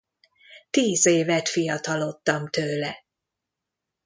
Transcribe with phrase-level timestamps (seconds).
[0.69, 3.05] Tíz évet fiatalodtam tőle!